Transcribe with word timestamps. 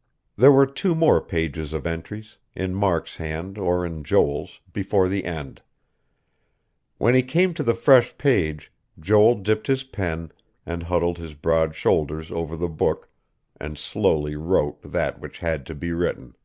'"There 0.38 0.50
were 0.50 0.64
two 0.64 0.94
more 0.94 1.20
pages 1.20 1.74
of 1.74 1.86
entries, 1.86 2.38
in 2.56 2.74
Mark's 2.74 3.18
hand 3.18 3.58
or 3.58 3.84
in 3.84 4.04
Joel's, 4.04 4.60
before 4.72 5.06
the 5.06 5.26
end. 5.26 5.60
When 6.96 7.14
he 7.14 7.22
came 7.22 7.52
to 7.52 7.62
the 7.62 7.74
fresh 7.74 8.16
page, 8.16 8.72
Joel 8.98 9.34
dipped 9.34 9.66
his 9.66 9.84
pen, 9.84 10.32
and 10.64 10.84
huddled 10.84 11.18
his 11.18 11.34
broad 11.34 11.74
shoulders 11.74 12.32
over 12.32 12.56
the 12.56 12.70
book, 12.70 13.10
and 13.60 13.76
slowly 13.76 14.34
wrote 14.34 14.80
that 14.80 15.20
which 15.20 15.40
had 15.40 15.66
to 15.66 15.74
be 15.74 15.92
written. 15.92 16.36